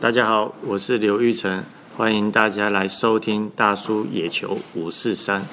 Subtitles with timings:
[0.00, 1.62] 大家好，我是刘玉成，
[1.94, 5.46] 欢迎大家来收听大叔野球五四三。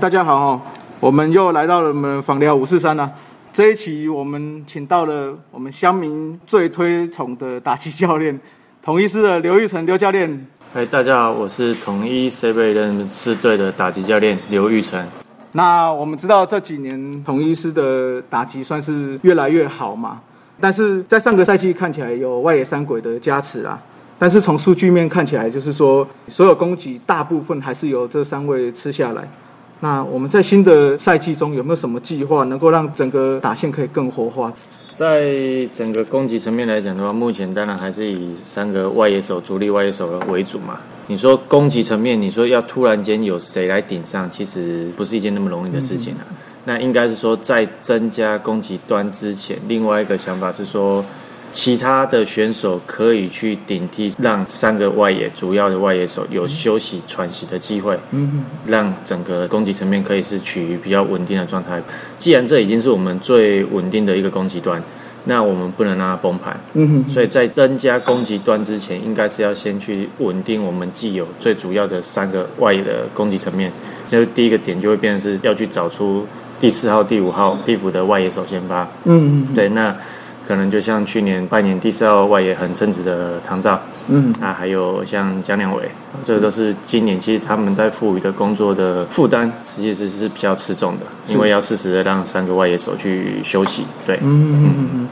[0.00, 0.60] 大家好哦，
[0.98, 3.12] 我们又来到了我们访聊五四三啦。
[3.52, 8.40] 这一期我们请到了我们乡民最推崇的打击教练，
[8.82, 10.46] 统一师的刘玉成刘教练。
[10.72, 15.06] 嗨，大家好，我是统一 C 贝人四队的打击教练刘玉成。
[15.52, 20.18] 那我们知道这几年统一师的打击算是越来越好嘛，
[20.58, 23.78] 但是在上个赛季看起来有外野三鬼的加持啊。
[24.18, 29.28] 但是从数据面看起来，就是说所有攻击大部分还是由这三位吃下来。
[29.80, 34.52] 那我们在新的赛季中有没有什么计划，能够让整个打线可以更活化？
[34.92, 35.34] 在
[35.72, 40.78] 整个攻击层面来讲的话，目前当然还是以三个外野手、主力外野手为主嘛。
[41.06, 46.22] 你说攻击层面，你说要突然间有谁来顶上，其实不是一件那么容易的事情啊。
[46.66, 51.02] 那应该是说，在增加攻击端之前，另外一个想法是说，
[51.52, 57.98] 其他的选手可以去顶替，让三个外野主要的外野手有休息喘息的机会。
[58.12, 61.82] 嗯让整个攻击层面可以是处于比较稳定的状态。
[62.18, 64.80] 既然这已经是我们最稳定的一个攻击端，
[65.24, 66.58] 那我们不能让它崩盘。
[66.74, 73.72] 嗯哼，所以在增加攻击端之前，应该是要先去稳定我们既有最主要的三个外野的攻击层面。
[74.08, 76.26] 就第一个点就会变成是要去找出
[76.60, 78.82] 第四号、第五号替补的外野手先发。
[79.04, 79.94] 嗯嗯对，那
[80.50, 85.88] 可能就像去年拜年第四号外野很称职的唐照，嗯啊，还有像江亮伟，
[86.24, 93.84] 这个都是今年其实他们在赋予的工作的负担，实际是是比较吃重的，因为要适时的让三个外野手去休息。
[94.04, 95.08] 对，嗯嗯嗯嗯。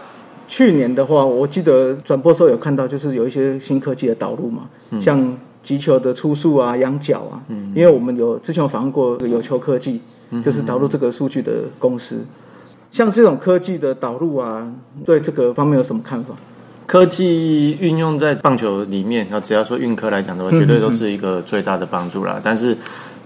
[0.49, 4.62] 去年的话，我记得转播时候有看到，就是有一些新科技的导入嘛，
[5.01, 10.01] 像击球的出速啊、仰角啊，嗯因为我们有之前有访问过有球科技，
[10.43, 12.27] 就是导入这个数据的公司。
[12.91, 14.66] 像这种科技的导入啊，
[15.04, 16.34] 对这个方面有什么看法？
[16.87, 22.41] 科技运用在棒球里面，那只要说运科来讲的话，绝对都是一个最大的帮助啦。
[22.43, 22.75] 但是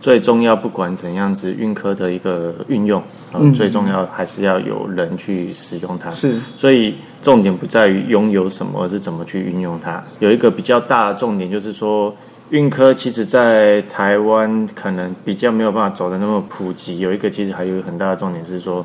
[0.01, 3.01] 最重要，不管怎样子，运科的一个运用，
[3.31, 6.11] 呃嗯最重要还是要有人去使用它。
[6.11, 10.03] 是，所以重点不在于拥有什么，而是怎么去运用它。
[10.19, 12.13] 有一个比较大的重点就是说，
[12.51, 16.99] 运科其实在台湾可能比较没有办法走的那么普及。
[16.99, 18.85] 有一个其实还有一个很大的重点是说，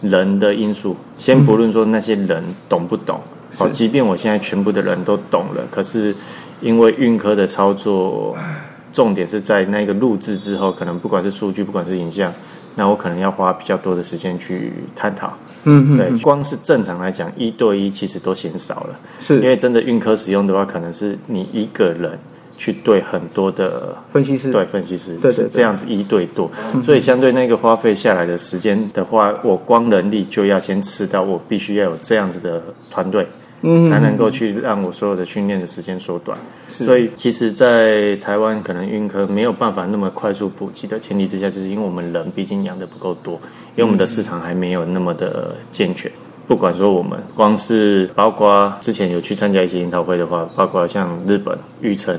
[0.00, 0.96] 人的因素。
[1.16, 3.20] 先不论说那些人懂不懂，
[3.50, 6.14] 是哦，即便我现在全部的人都懂了，可是
[6.60, 8.36] 因为运科的操作，
[8.92, 12.32] 重点是在那个录制之后，可能不管是数据，不管是影像，
[12.74, 15.32] 那我可能要花比较多的时间去探讨。
[15.64, 22.18] 嗯对，光是正常来讲，一对一其实都嫌少了，是因为真的运科使用的话，可能是你一个人
[22.58, 26.50] 去对很多的分析师，对分析师，对这样子一对多，
[26.84, 33.26] 所以相对那个花费下来的时间的话，我光人力就要先吃到，我必须要有这样子的团队。
[33.60, 36.38] 嗯才能够去让我所有的训练的时间缩短。
[36.68, 43.34] 所以，其实，在台湾可能运科没有办法那么快速普及的前提之下，就是因为我们人毕竟养的不够多，
[43.74, 46.08] 因为我们的市场还没有那么的健全。
[46.48, 52.18] 不管说我们光是包括之前有去参加一些研讨会的话，包括像日本玉成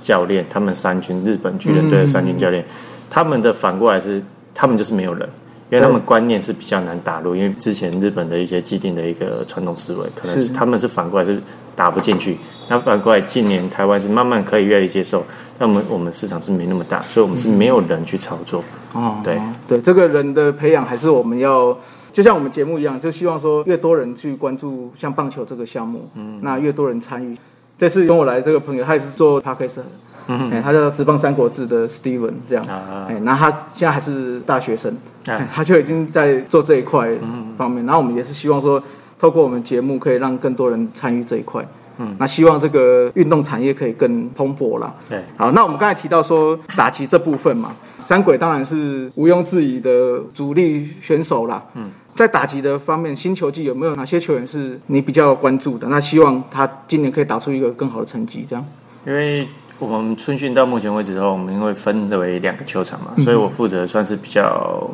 [0.00, 2.64] 教练，他们三军日本巨人队的三军教练，
[3.10, 4.20] 他们的反过来是
[4.54, 5.28] 他们就是没有人。
[5.68, 11.42] 因为他们观念是比较难打入，因为之前日本的一些既定的一个传统思维，可能是是他们是反过来是
[11.74, 12.38] 打不进去。
[12.68, 15.24] 那反过来，近年台湾是慢慢可以越来越接受，
[15.58, 18.62] 那么我们市场是没那么大，所以我们是没有人去操作。
[18.92, 21.76] 哦，对对，这个人的培养还是我们要，
[22.16, 27.36] 就像我们节目一样，就希望说越多人去关注像棒球这个项目，嗯，那越多人参与。
[27.76, 29.80] 这次跟我来这个朋友，他也是做 podcast，
[30.26, 34.96] 嗯，哎，他叫《职棒三国志》的 Steven 这样，啊哎，那他现在还是大学生，
[35.26, 37.10] 哎哎他就已经在做这一块
[37.58, 38.82] 方面，然后我们也是希望说，
[39.18, 41.62] 透过我们节目可以让更多人参与这一块，
[41.98, 51.62] 嗯，那希望这个运动产业可以更蓬勃啦，对，好，那我们刚才提到说打击这部分嘛，三鬼当然是毋庸置疑的主力选手啦。
[51.74, 55.86] 嗯，在打击的方面，新球季有没有哪些球员是你比较关注的？
[55.88, 58.64] 那希望他今年可以打出一个更好的成绩，这样。
[59.06, 59.46] 因为
[59.78, 64.90] 我们春训到目前为止的话，我们会分为两个球场嘛，所以我负责算是比较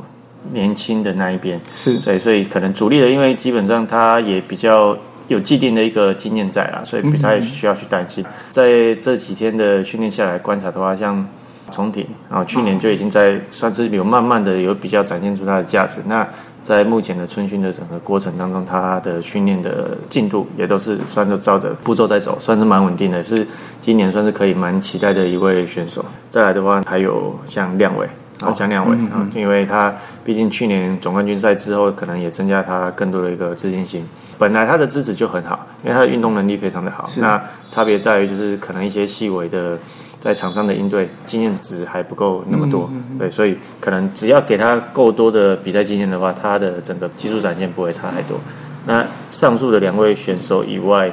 [0.53, 1.61] 年轻的那一边。
[1.77, 4.99] 是对，所以可能主力的，因为基本上他也比较
[5.29, 8.25] 有既定的一个经验在啦，所以不太需要去担心。
[8.51, 11.25] 在这几天的训练下来观察的话，像
[11.71, 16.01] 重挺啊，去年就已经在算是有慢慢的有比较展现出它的价值。
[16.07, 16.27] 那
[16.65, 23.47] 在目前的春训的整个过程当中，他的训练的进度也都是算是照着步骤在走，算是蛮稳定的，是
[23.81, 26.05] 今年算是可以蛮期待的一位选手。
[26.31, 28.07] 再来的话，还有像亮伟。
[28.41, 29.95] 啊，像亮伟啊，因为他
[30.25, 34.05] 毕竟去年总冠军赛之后，可能也增加他更多的一个自信心。
[34.37, 37.09] 本来他的资质就很好，因为他的运动能力非常的好。
[37.19, 39.79] 那差别在于就是可能一些细微的
[40.23, 42.89] 在场上的应对经验值还不够那么多。
[43.19, 48.39] 对，所以可能只要给他够多的比赛经验的话，他的整个技术展现不会差太多。
[48.87, 51.13] 那上述的两位选手以外，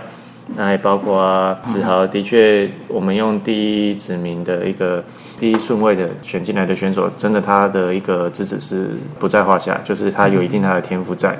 [0.56, 5.04] 那还包括子豪，的确我们用第一指名的一个。
[5.40, 11.40] 第一顺位的选进来的选手，真的他的一个资质是不在话下，就是他有一定他的天赋在。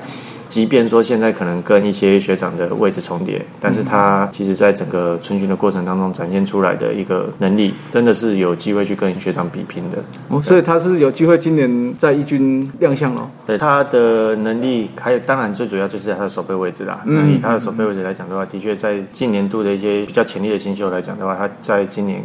[0.50, 9.98] 即便说现在可能跟一些学长的位置重叠，但是他其实在整个春训的过程当中展现出来的一个能力，真的是有机会去跟学长比拼的。
[10.28, 13.30] 哦，所以他是有机会今年在一军亮相了。
[13.46, 17.00] 对他的能力，还有当然最主要就是他的守备位置啦。
[17.04, 22.20] 那以他的守备位置来讲的话，的确在近年度的一些比较潜力的新秀来讲的话，他在今年。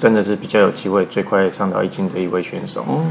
[0.00, 2.80] 真的是比较有机会，最快上到一军的一位选手。
[2.88, 3.04] 哦，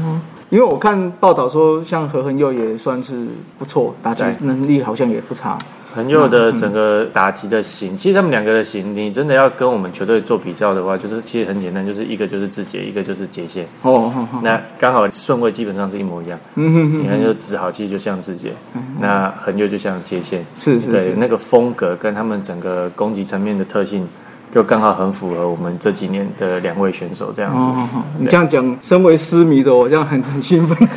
[0.50, 3.26] 因为我看报道说，像何恒佑也算是
[3.56, 5.56] 不错，打击能力好像也不差。
[5.92, 13.66] 恒佑的整个打击的型，其实他们两个的型，你真的要跟我们球队做比较的话，就是其实很简单，就是一个就是字节，一个就是节线。
[13.82, 14.12] 哦，
[14.42, 16.38] 那刚好顺位基本上是一模一样。
[16.54, 18.52] 嗯哼哼，你看就子豪其实就像字节，
[19.00, 20.44] 那恒佑就像节线。
[20.56, 24.06] 是是，对那个风格跟他们整个攻击层面的特性。
[24.52, 27.98] 就刚好很符合我们这几年的两位选手这样子。
[28.18, 30.88] 你这样讲，身为失迷的我，这样很很兴奋。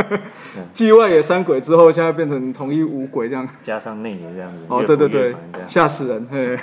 [0.72, 4.56] 季外野三鬼之后，现在变成同一五鬼这样，加上内野这样子。
[4.68, 5.34] 哦，对对对，
[5.68, 6.26] 吓死人。
[6.30, 6.58] 嘿，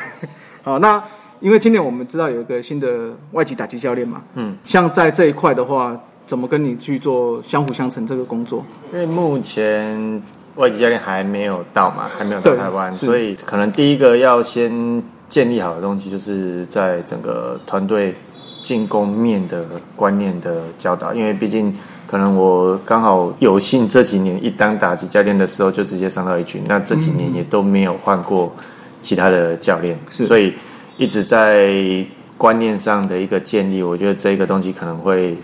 [0.63, 1.01] 好，那
[1.39, 5.95] 因为今年我们知道有一个新的外籍打击教练嘛，嗯，像在这一块的话，
[6.25, 8.65] 怎么跟你去做相辅相成这个工作？
[8.91, 10.21] 因为目前
[10.55, 15.03] 外籍教练还没有到嘛，还没有到台湾，所以可能第一个要先。
[15.31, 18.13] 建立好的东西，就是在整个团队
[18.61, 21.13] 进攻面的观念的教导。
[21.13, 21.73] 因为毕竟，
[22.05, 26.61] 可能我刚好有幸这几年一当打击教练的时候，就直接上到一军。
[26.67, 28.53] 那这几年也都没有换过
[29.01, 30.53] 其他的教练，所以
[30.97, 32.05] 一直在
[32.37, 33.81] 观念上的一个建立。
[33.81, 35.37] 我觉得这个东西可能会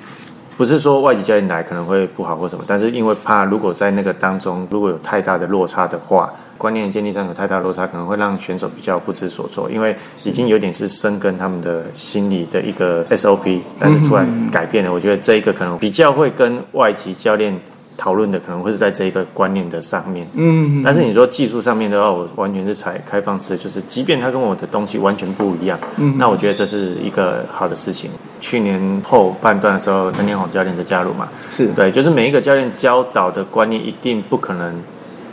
[0.57, 6.29] 不是说外籍教练来可能会不好或什么，但是因为怕如果在那个当中如果有太大的落差的话。
[6.57, 14.91] 观念建立上有太大落差，可能会让选手比较不知所措，因为已经有点是深根他们的心理的一个 SOP，但是突然改变了。
[14.91, 17.57] 我觉得这一个可能比较会跟外籍教练
[17.95, 20.27] 讨论的，可能会是在这一个观念的上面。
[20.33, 28.09] 嗯，但是你说技术上面的话，我完全是采开放式，就是即便他跟我的东西完全不一样，嗯，那我觉得这是一个好的事情。
[28.39, 34.79] 去年后半段的时候，陈天宏教练的加入嘛，是对，就是每一个教练教导的观念一定不可能。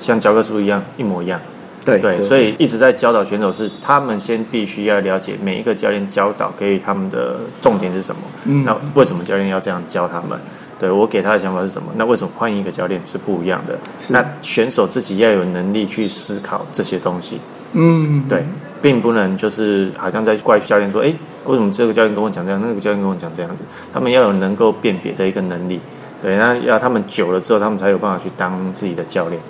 [0.05, 1.41] 像教科书一样一模一样，
[1.83, 8.21] 对对，所以一直在教导选手是他们先必须要了解每一个教练教导给予他们的重点是什么。
[8.45, 10.39] 嗯，那为什么教练要这样教他们？
[10.79, 11.89] 对我给他的想法是什么？
[11.97, 13.79] 那为什么换一个教练是不一样的？
[14.11, 17.41] 那选手自己要有能力去思考这些东西。
[17.73, 18.45] 嗯，对，
[18.83, 21.15] 并不能就是好像在怪教练说，哎，
[21.47, 23.63] 为什么这个教练跟我讲这样，那个教练跟我讲这样子？
[23.93, 25.81] 他们要有能够辨别的一个能力。
[26.23, 29.41] 对，那要他们久了之后，他们才有办法去当自己的教练。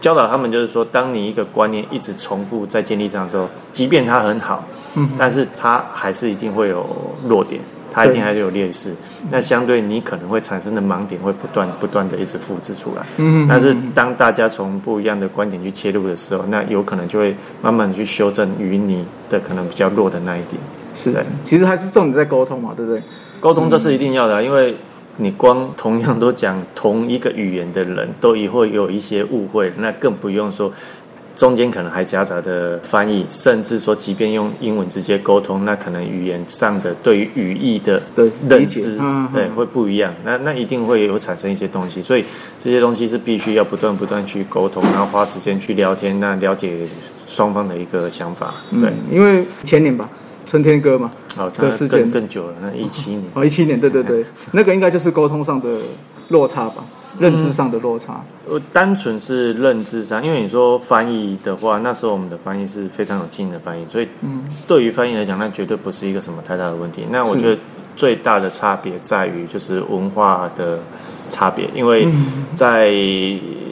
[0.00, 4.64] 教导他们就是说，当你一个观念一直重复在建立上的时候，即便它很好，
[4.94, 6.86] 嗯，但是它还是一定会有
[7.28, 7.60] 弱点，
[7.92, 8.94] 它一定还是有劣势。
[9.30, 13.02] 那相对你可能会产生的盲点会不断不断的一直复制出来。
[13.16, 20.60] 嗯，但是当大家从不一样的观点去切入的时候，那有可能就会慢慢去修正与你的可能比较弱的那一点。
[20.94, 23.02] 是的，其实还是重点在沟通嘛，对不对？
[23.40, 24.76] 沟通这是一定要的，因为。
[25.20, 30.72] 你光同样都讲同一个语言的人，都也会有一些误会，那更不用说
[31.36, 38.00] 中间可能还夹杂的翻译，甚至说即便用英文直接沟通，那可能语言上的对于语义的
[38.48, 38.96] 认知，
[39.32, 42.24] 对会不一样，那那一定会有产生一些东西，所以
[42.60, 46.86] 这些东西是必须要不断不断去沟通，然后花时间去聊天，那了解
[47.26, 48.54] 双方的一个想法。
[48.70, 50.08] 对，因为前年吧。
[50.48, 51.10] 春天歌嘛，
[51.58, 52.10] 的事件。
[52.10, 53.24] 更久了，那一七年。
[53.34, 55.68] 哦，一七年，对对对， 那个应该就是沟通上的
[56.28, 56.82] 落差吧，
[57.20, 58.24] 认知上的落差。
[58.48, 64.08] 呃，单纯是认知上，因为你说翻译的话，那时候我们的翻译是非常有经验的翻译，所以
[64.66, 67.04] 对于翻译来讲，那绝对不是一个什么太大的问题。
[67.10, 67.60] 那我觉得
[67.94, 70.78] 最大的差别在于就是文化的
[71.28, 72.08] 差别，因为
[72.54, 72.90] 在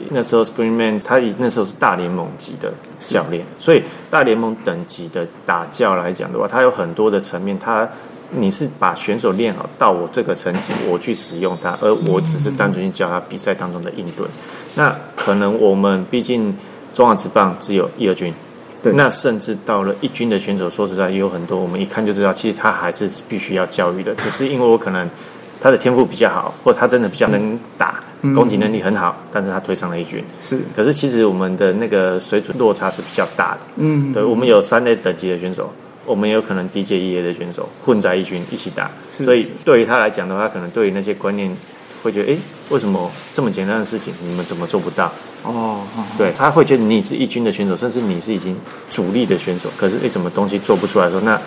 [0.09, 7.87] 那时候 Springman 他以那时候是大联盟级的教练，所以大联盟等级的打教来讲的话，他有很多的层面，他
[8.31, 14.25] 你是把选手练好到我这个层级，我去使用他，而我只是单纯去教他比赛当中的应对。
[14.75, 16.55] 那可能我们毕竟
[16.93, 18.33] 中华职棒只有一二军。
[18.83, 25.09] 对那甚至到了一军的选手，说实在也有很多，我们一看就知道，其实他还是必须要教育的，只是因为我可能
[25.59, 30.23] 他的天赋比较好，或他真的比较能打，攻击能力很好，但是他推上了一军。
[30.41, 33.59] 是，可是其实我们的那个水准落差是比较大的。
[33.77, 35.71] 嗯，对，我们有三类等级的选手，
[36.05, 41.55] 我们也有可能 DJ 一 A 的选手混在一军一起打，是所以对于他来讲的话，可能对于那些观念
[42.01, 42.37] 会觉得，哎，
[42.69, 45.05] 为什么这么简单的事情你们怎么做不到？
[45.43, 48.57] 哦，哦对，他会觉得你是一军的选手，甚至你是已经
[48.89, 51.39] 主力的选手，可是诶，什么东西做不出来的时候，那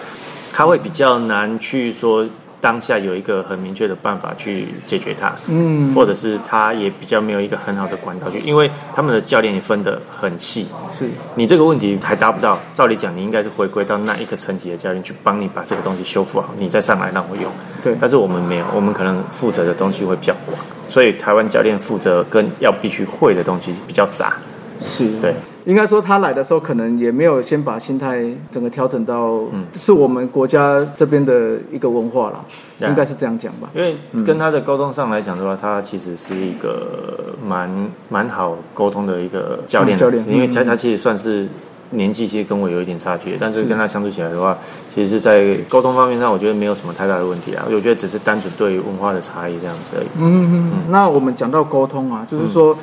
[0.53, 2.27] 他会比较难去说
[2.61, 5.33] 当下有一个很明确的办法去解决它。
[5.49, 17.51] 嗯，或者是他也比较没有一个很好的管道去，因为他们的教练也分得很细，是，你这个问题还达不到，照理讲你应该是回归到那一个层级的教练去帮你把这个东西修复好，你再上来让我用。
[17.83, 24.35] 对但是我们没有，我们可能负责的东西会比较广，所以台湾教练负责跟要必须会的东西比较杂。
[24.81, 25.35] 是，对，
[25.71, 29.15] 应该说他来的时候，可能也没有先把心态整个调整到，
[29.53, 29.65] 嗯。
[29.75, 32.45] 是我们国家这边的一个文化啦，
[32.77, 33.71] 对啊应该是这样讲吧。
[33.73, 37.71] 因为跟他的沟通上来讲的话，他其实是一个蛮
[38.09, 40.29] 蛮好沟通的一个教练，嗯教练。
[40.29, 41.47] 因为嗯他他其实算是
[41.91, 44.59] 年纪其实跟我有一点差距，但是跟他相处起来的话，
[44.93, 47.65] 其实是在沟通方面上，我觉得没有什么太大的问题啊。
[47.71, 50.07] 我觉得只是单纯对于文化的差异这样子而已。
[50.19, 52.77] 嗯，那我们讲到沟通啊，就是说，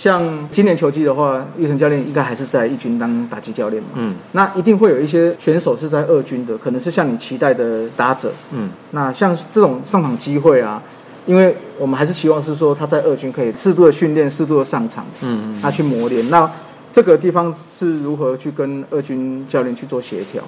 [0.00, 3.90] 像今年球季的话，玉成教练应该还是在一军当打击教练嘛。
[3.96, 8.32] 嗯那一定会有一些选手是在二军的，可能是像你期待的打者。
[8.50, 10.82] 嗯，那像这种上场机会啊，
[11.26, 16.26] 因为我们还是期望是说他在二军可以适度的训练、适度的上场，嗯嗯，他去磨练。
[16.30, 16.50] 那
[16.90, 20.42] 这个地方是如何去跟二军教练去做协调？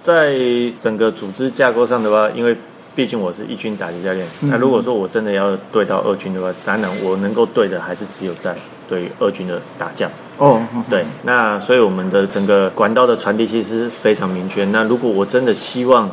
[0.00, 0.36] 在
[0.78, 2.56] 整个组织架构上的话，因为
[2.94, 8.54] 毕竟我是一军打击教练，嗯那如果说我真的要对到二军的话，当然我能够对的还是只有在
[8.88, 10.10] 对于二军的打将。
[10.38, 10.60] 哦，
[10.90, 14.64] 对，那所以我们的整个管道的传递其实非常明确。
[14.66, 16.10] 那如果我真的希望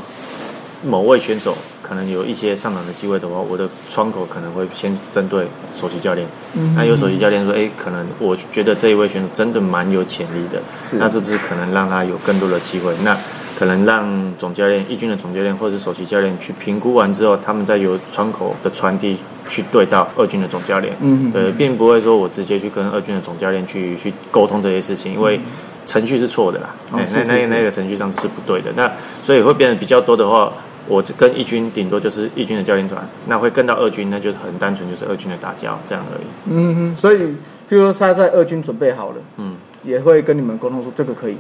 [0.84, 6.28] 某位选手可能有一些上场的机会的话，我的窗口可能会先针对首席教练。
[6.54, 12.94] 嗯那有首席教练说，哎，可能我觉得这一位选手真的蛮有潜力的，是那是不是可能让他有更多的机会？
[13.04, 13.18] 那
[13.58, 14.08] 可能让
[14.40, 19.18] 总教练、一军的总教练或者是首席教练去评估完之后，他们再由窗口的传递
[19.50, 20.94] 去对到二军的总教练。
[21.02, 25.40] 嗯对，并不会说我直接去跟二军的总教练去去沟通这些事情，因为
[25.86, 28.72] 程序是错的啦，哎那那那个程序上是不对的。
[28.76, 28.90] 那
[29.24, 30.54] 所以会变得比较多的话，
[30.88, 36.24] 我跟一军顶多就是一军的教练团，那会跟到二军，那就是很单纯就是二军的打交这样而已。
[36.46, 37.36] 嗯哼，所以譬
[37.70, 41.36] 如说他在二军准备好了，嗯，也会跟你们沟通说这个可以，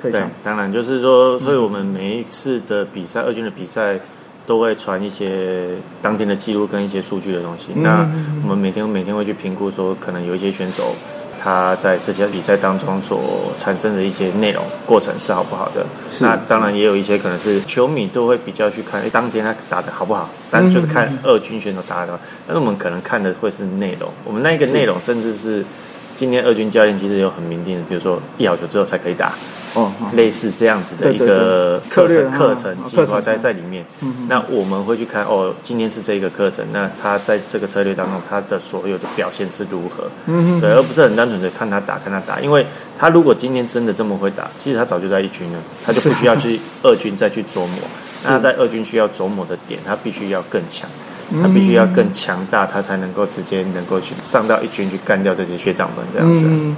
[0.00, 3.98] 可以对上。，当然就是说，所以我们每一次的比赛，二军的比赛。
[4.46, 5.68] 都会传一些
[6.00, 7.66] 当天的记录跟一些数据的东西。
[7.74, 8.08] 嗯那
[8.44, 10.94] 我们每天每天会去评估说，可能有一些选手
[11.42, 15.84] 他在这些比赛当中所产生的一些内容过程是好不好的。
[16.20, 20.28] 那当然也有一些可能是球迷都会比较去看，哎，当天他打的好不好？
[20.50, 24.10] 但就是看二军选手打的好，但是我们可能看的会是内容。
[24.24, 25.64] 我们那一个内容甚至是
[26.16, 29.32] 今天二军教练其实有很明定的，比如说一好球之后才可以打。
[29.74, 33.84] 哦，哦类似这样子的一个课程课程哦计划在在里面。
[34.26, 40.10] 那我们会去看哦，今天是这个课程，那他在这个策略当中，他的所有的表现是如何？
[40.26, 42.66] 嗯对，而不是很单纯的看他打，看他打，因为
[42.98, 47.78] 他如果今天真的这么会打，其实他早就在一军了，他就不需要去二军再去琢磨。
[48.24, 50.88] 那他在二军需要琢磨的点，他必须要更强，
[51.42, 56.42] 他必须要更强大，他才能够直接能够去上到一军去干掉这些学长们这样子。
[56.44, 56.76] 嗯，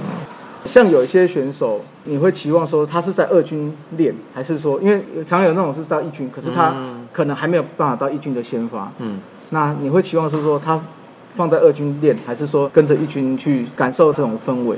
[0.65, 9.19] 像有一些选手，你会期望说他是在二军练，还是说，因为常有那种是到一军，可是他嗯可能还没有办法到一军的先发，嗯。
[9.51, 10.79] 那你会期望是说他
[11.35, 14.77] 放在二军练，还是说跟着一军去感受这种氛围？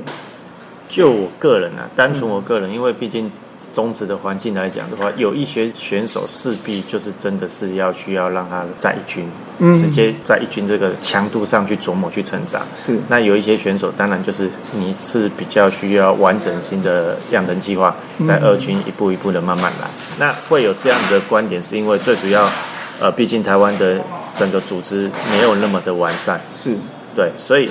[0.88, 3.30] 就我个人啊，单纯我个人，因为毕竟
[3.72, 9.74] 中职的环境来讲的话，有一些选手势必就是真的是要需要让他在一军，嗯。
[9.74, 12.62] 直接在一军这个强度上去琢磨去成长。
[12.76, 12.98] 是。
[13.08, 17.94] 那有一些选手，当然就是你是比较需要完整性的养成计划，
[18.26, 19.88] 在二军一步一步的慢慢来。
[20.18, 22.48] 那会有这样的观点，是因为最主要，
[23.00, 23.98] 呃，毕竟台湾的
[24.34, 26.76] 整个组织没有那么的完善，是，
[27.14, 27.70] 对，所以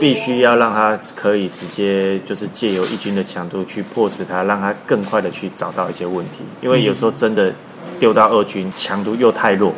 [0.00, 7.52] 必须要让他可以直接就是借由一军的强度去迫使他，让他更快的去找到一些问题，因为有时候真的
[7.98, 9.72] 丢到二军强度又太弱，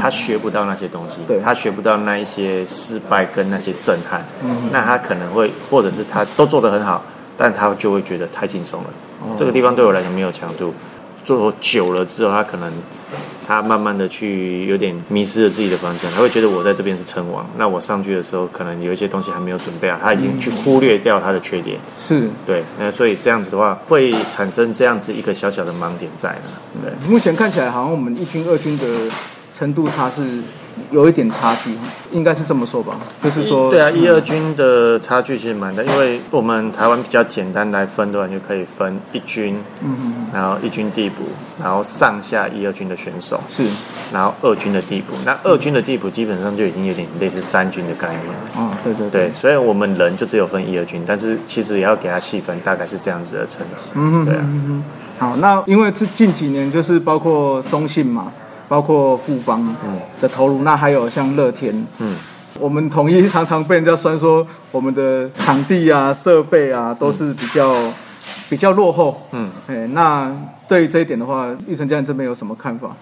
[0.00, 4.24] 他学不到那些东西对，他学不到那一些失败跟那些震撼，
[4.72, 7.04] 那他可能会，或者是他都做得很好，
[7.36, 8.90] 但他就会觉得太轻松了。
[9.36, 10.72] 这个地方对我来讲没有强度，
[11.24, 12.72] 做久了之后，他可能
[13.48, 21.80] 他慢慢的去有点迷失了自己的方向，他会觉得我在这边是称王，那我上去的时候，可能有一些东西还没有准备啊，他已经去忽略掉他的缺点。
[21.98, 22.28] 是。
[22.44, 26.50] 对，那所以这样子的话，会产生这样子一个小小的盲点在呢。
[26.84, 28.84] 对，目前看起来好像我们一军、二军的
[29.58, 30.20] 程度差是
[30.90, 31.72] 有一点差距，
[32.12, 32.96] 应该是这么说吧？
[33.22, 41.24] 就是说，对啊，一嗯二军的差距其实蛮大，因为我们台湾比较简单来分的话，就可以分一军，嗯然后一军地补，
[41.62, 43.64] 然后上下一二军的选手，是
[44.12, 45.14] 然后二军的地补。
[45.24, 48.64] 那二军的地补基本上就已经有点类似三军的概念。
[48.64, 53.90] 啊，对对对，所以我们人就只有分一二军，但是其实也要给他细分，大概是这样子的成绩。
[53.94, 54.44] 嗯对啊，
[55.18, 58.32] 好，那因为这近几年就是包括中信嘛，
[58.68, 59.74] 包括富邦
[60.20, 62.14] 的投入，那还有像乐天，嗯，
[62.60, 67.74] 我们统一常常被人家酸说我们的场地啊、设备啊都是比较、
[68.50, 70.30] 比较落后，嗯，哎，那
[70.68, 72.94] 对于这一点的话，玉成家人这边有什么看法？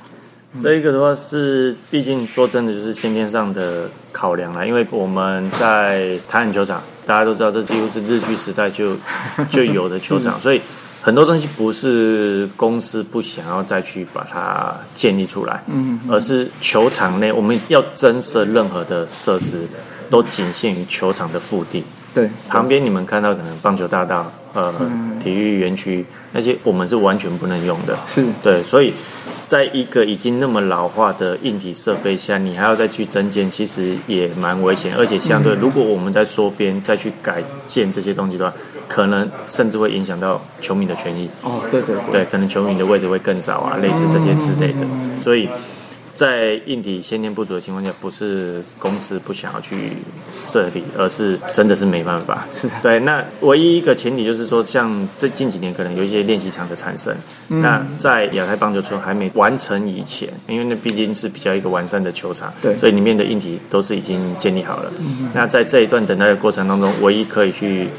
[0.59, 4.65] 这一个的话是，毕竟说真的，就是先天上的考量啦。
[4.65, 8.97] 因为我们在台南球场，大家都知道，这几乎是日据时代就
[9.51, 10.63] 就有的球场，所以
[11.07, 19.69] 很多东西不是公司不想要再去把它建立出来，嗯，而是球场内我们要增设任何的设施，
[20.11, 21.85] 都仅限于球场的腹地。
[22.13, 24.75] 对，旁边你们看到可能棒球大道、呃
[25.21, 27.97] 体育园区那些，我们是完全不能用的。
[28.09, 28.93] 是对，所以
[29.47, 34.97] 在一个已经那么老化的硬体设备下，你还要再去增建，其实也蛮危险。
[34.97, 38.57] 而且相对，如果我们在缩边再去改建这些东西的话，
[38.89, 41.29] 可能甚至会影响到球迷的权益。
[41.43, 44.87] 哦，对对对，对，可能球迷的位置会更少啊，类似这些之类的。
[45.23, 45.49] 所以
[46.15, 49.93] 在硬体先天不足的情况下，不是公司不想要去
[50.33, 52.47] 设立，而是真的是没办法。
[52.51, 52.99] 是对。
[53.01, 57.15] 那唯一一个前提就是说，像这近几年可能有一些练习场的产生，
[57.49, 64.91] 那在亚太棒球村还没完成以前，因为那毕竟是比较一个完善的球场，对所以里面的硬体都是已经建立好了。
[65.35, 67.91] 那在这一段等待的过程当中，唯一可以去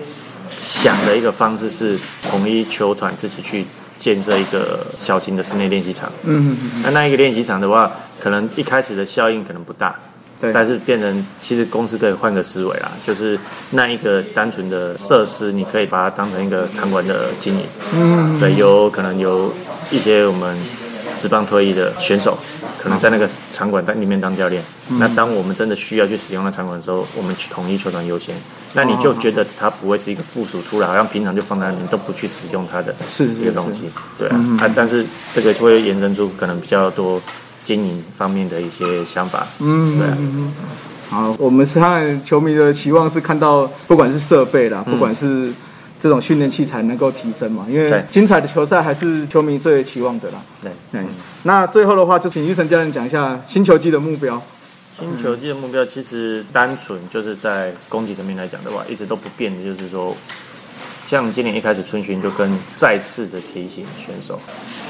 [0.82, 1.98] 想的一个方式是
[2.30, 3.66] 统一球团自己去
[3.98, 6.12] 建设一个小型的室内练习场。
[6.24, 9.96] 嗯嗯嗯，那那一个练习场的话，可能一开始的效应可能不大，
[10.40, 13.38] 对，但是变成其实公司可以换个思维啦，就是
[13.72, 17.66] 那一个单纯的设施，你可以把它当成一个场馆的经营。
[17.96, 19.52] 嗯，对，有可能有
[19.90, 20.56] 一些我们
[21.20, 22.38] 职棒退役的选手，
[22.80, 24.62] 可能在那个场馆里面当教练。
[24.90, 28.34] 嗯那当我们真的需要去使用那场馆的时候，我们去统一球团优先。
[28.78, 33.90] 那你就觉得它不会是一个附属出来，好像平常就放在那里都不去使用它的一个东西。
[34.20, 37.20] 对啊，啊，但是这个就会延伸出可能比较多
[37.64, 39.48] 经营方面的一些想法。
[39.60, 40.18] 嗯对啊。
[41.10, 45.52] 好，我们是看球迷的期望是看到，不管是设备啦，嗯不管是
[46.00, 50.36] 这种训练器材能够提升嘛，因为精彩的球赛还是球迷最期望的啦。
[50.62, 51.04] 对，对，
[51.42, 54.40] 那最后的话，就请玉成教练讲一下新球季的目标。
[55.00, 60.16] 新球季的目标其实单纯就是在攻击层面来讲的话，一直都不变的，就是说，
[61.10, 64.38] 像今年一开始春巡就跟再次的提醒选手，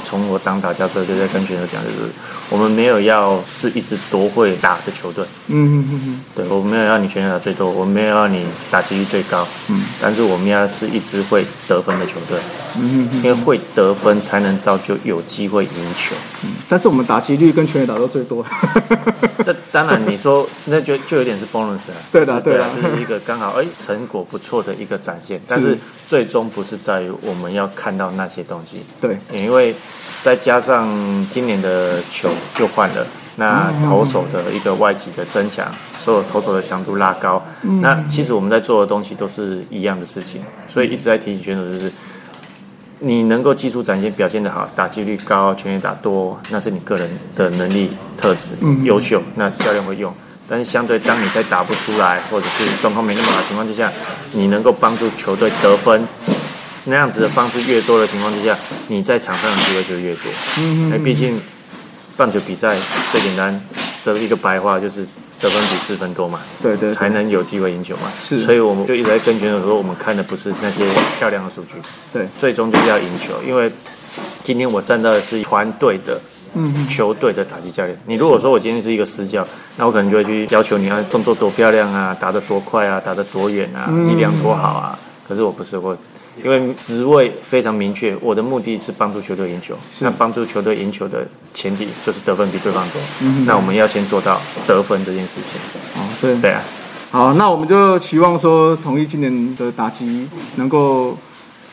[0.03, 2.10] 从我当打教授就在跟选手讲，就是
[2.49, 12.39] 我们没有要是一支多会打的球队，嗯嗯嗯对我们没有要你全垒打最多，我们没有要你打击率最高，嗯，但是我们要是一支会得分的球队，
[12.80, 16.15] 嗯嗯因为会得分才能造就有机会赢球。
[16.43, 18.43] 嗯，但是我们打击率跟全垒打都最多。
[19.45, 21.95] 那当然，你说那就就有点是 bonus 了。
[22.12, 25.77] 对的对的啊，就是一个刚好哎成果不错的一个展现，但是
[26.08, 29.76] 最终不是在于我们要看到那些东西，对，因为
[30.24, 30.88] 再加上
[31.30, 35.67] 今年的球就换了，那投手的一个外籍的增强，
[36.00, 37.46] 所有投手的强度拉高，
[37.82, 41.91] 那其实我们在做的东西都是一样的事情，所以一直在提醒选手就是。
[43.00, 50.12] 你能够技术展现表现的好，打击率高，全垒打多，那是你个人的能力特质，优秀，那教练会用。
[50.49, 53.91] 但是相对当你在打不出来，或者是状况没那么好的情况之下，
[54.31, 56.07] 你能够帮助球队得分，
[56.86, 58.57] 那样子的方式越多的情况之下，
[58.88, 60.31] 你在场上的机会就越多。
[60.60, 61.38] 嗯，哎，毕竟
[62.15, 62.77] 棒球比赛
[63.12, 63.62] 最简单
[64.05, 65.05] 的一个白话就是
[65.41, 68.10] 得分比四分多嘛，对对对才能有机会赢球嘛。
[68.23, 70.86] 是所以我们就一直在跟选手说，我们看的不是那些
[71.19, 71.73] 漂亮的数据，
[72.13, 73.69] 对，最终就是要赢球，因为
[74.45, 76.21] 今天我站到的是团队的。
[76.58, 84.98] 嗯球队的打击教练，你如果说我今天是一个私教，那我可能就会去要求你要动作多漂亮啊，打得多快啊，打得多远啊，力量多好啊。
[85.28, 85.96] 可是我不是，我
[86.43, 89.76] 因为职位非常明确，我的目的是帮助球队赢球。
[90.00, 93.02] 那帮助球队赢球的前提就是得分比对方多。
[93.46, 95.60] 那我们要先做到得分这件事情。
[95.96, 96.62] 哦，对对啊，
[97.12, 101.17] 好，那我们就期望说，统一今年的打击能够，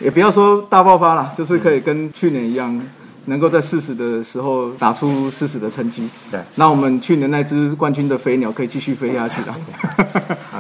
[0.00, 2.80] 也不要说大爆发了，就是可以跟去年一样，
[3.26, 6.08] 能够在四十的时候打出四十的成绩。
[6.30, 9.56] 对那我们去年那只冠军的飞鸟可以继续飞下去 了。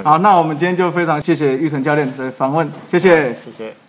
[0.02, 3.34] 好，那我们今天就非常谢谢玉成教练的访问，谢谢。
[3.44, 3.83] 谢谢。